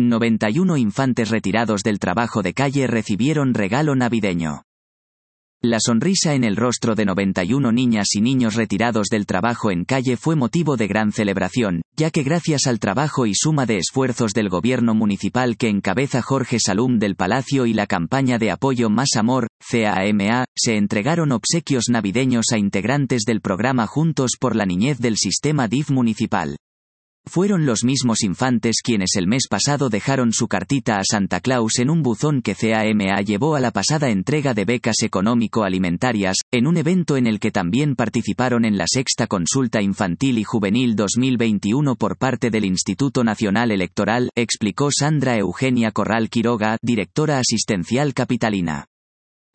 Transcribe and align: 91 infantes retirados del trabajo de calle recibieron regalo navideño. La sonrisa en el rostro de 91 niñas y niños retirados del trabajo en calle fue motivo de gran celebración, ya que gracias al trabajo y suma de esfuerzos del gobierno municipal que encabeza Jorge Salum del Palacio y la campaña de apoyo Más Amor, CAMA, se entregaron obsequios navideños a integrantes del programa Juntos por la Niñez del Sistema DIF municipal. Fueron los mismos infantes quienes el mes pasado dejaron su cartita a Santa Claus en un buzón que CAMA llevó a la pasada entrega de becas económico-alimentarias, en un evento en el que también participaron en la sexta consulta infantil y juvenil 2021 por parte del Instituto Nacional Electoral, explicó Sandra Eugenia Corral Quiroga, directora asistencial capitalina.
91 0.00 0.76
infantes 0.76 1.30
retirados 1.30 1.82
del 1.84 2.00
trabajo 2.00 2.42
de 2.42 2.52
calle 2.52 2.88
recibieron 2.88 3.54
regalo 3.54 3.94
navideño. 3.94 4.62
La 5.62 5.78
sonrisa 5.78 6.34
en 6.34 6.42
el 6.42 6.56
rostro 6.56 6.96
de 6.96 7.04
91 7.04 7.70
niñas 7.70 8.08
y 8.14 8.20
niños 8.20 8.56
retirados 8.56 9.06
del 9.08 9.24
trabajo 9.24 9.70
en 9.70 9.84
calle 9.84 10.16
fue 10.16 10.34
motivo 10.34 10.76
de 10.76 10.88
gran 10.88 11.12
celebración, 11.12 11.82
ya 11.96 12.10
que 12.10 12.24
gracias 12.24 12.66
al 12.66 12.80
trabajo 12.80 13.24
y 13.24 13.34
suma 13.36 13.66
de 13.66 13.78
esfuerzos 13.78 14.32
del 14.32 14.48
gobierno 14.48 14.94
municipal 14.94 15.56
que 15.56 15.68
encabeza 15.68 16.22
Jorge 16.22 16.58
Salum 16.58 16.98
del 16.98 17.14
Palacio 17.14 17.64
y 17.64 17.72
la 17.72 17.86
campaña 17.86 18.38
de 18.38 18.50
apoyo 18.50 18.90
Más 18.90 19.10
Amor, 19.16 19.46
CAMA, 19.70 20.44
se 20.56 20.76
entregaron 20.76 21.30
obsequios 21.30 21.88
navideños 21.88 22.46
a 22.52 22.58
integrantes 22.58 23.22
del 23.22 23.40
programa 23.40 23.86
Juntos 23.86 24.32
por 24.40 24.56
la 24.56 24.66
Niñez 24.66 24.98
del 24.98 25.16
Sistema 25.16 25.68
DIF 25.68 25.90
municipal. 25.90 26.56
Fueron 27.26 27.64
los 27.64 27.84
mismos 27.84 28.22
infantes 28.22 28.76
quienes 28.84 29.16
el 29.16 29.26
mes 29.26 29.48
pasado 29.48 29.88
dejaron 29.88 30.32
su 30.32 30.46
cartita 30.46 30.98
a 30.98 31.04
Santa 31.04 31.40
Claus 31.40 31.78
en 31.78 31.88
un 31.88 32.02
buzón 32.02 32.42
que 32.42 32.54
CAMA 32.54 33.20
llevó 33.22 33.56
a 33.56 33.60
la 33.60 33.70
pasada 33.70 34.10
entrega 34.10 34.52
de 34.52 34.66
becas 34.66 35.02
económico-alimentarias, 35.02 36.36
en 36.52 36.66
un 36.66 36.76
evento 36.76 37.16
en 37.16 37.26
el 37.26 37.40
que 37.40 37.50
también 37.50 37.96
participaron 37.96 38.64
en 38.64 38.76
la 38.76 38.84
sexta 38.86 39.26
consulta 39.26 39.80
infantil 39.80 40.38
y 40.38 40.44
juvenil 40.44 40.96
2021 40.96 41.96
por 41.96 42.18
parte 42.18 42.50
del 42.50 42.66
Instituto 42.66 43.24
Nacional 43.24 43.70
Electoral, 43.70 44.30
explicó 44.36 44.90
Sandra 44.90 45.36
Eugenia 45.38 45.92
Corral 45.92 46.28
Quiroga, 46.28 46.76
directora 46.82 47.38
asistencial 47.38 48.12
capitalina. 48.12 48.86